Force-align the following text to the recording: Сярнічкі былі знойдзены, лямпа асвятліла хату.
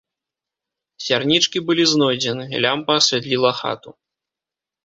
Сярнічкі 1.07 1.57
былі 1.67 1.83
знойдзены, 1.93 2.47
лямпа 2.65 2.97
асвятліла 3.03 3.51
хату. 3.61 3.89